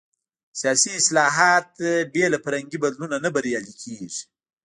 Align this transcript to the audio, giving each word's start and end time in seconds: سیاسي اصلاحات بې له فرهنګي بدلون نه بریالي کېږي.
سیاسي 0.59 0.89
اصلاحات 0.99 1.69
بې 2.13 2.25
له 2.33 2.37
فرهنګي 2.45 2.77
بدلون 2.83 3.11
نه 3.25 3.29
بریالي 3.35 3.73
کېږي. 3.83 4.21